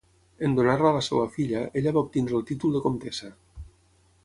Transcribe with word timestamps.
En 0.45 0.53
donar-la 0.59 0.89
a 0.91 0.93
la 0.95 1.03
seva 1.07 1.25
filla, 1.35 1.61
ella 1.81 1.95
va 1.99 2.03
obtenir 2.07 2.35
el 2.41 2.49
títol 2.53 2.75
de 2.79 2.85
comtessa. 2.89 3.31